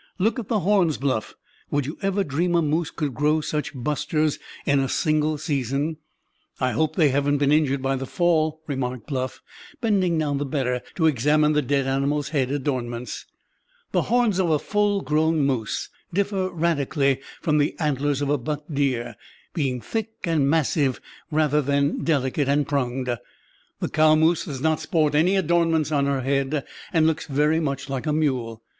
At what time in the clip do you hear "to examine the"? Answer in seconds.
10.95-11.61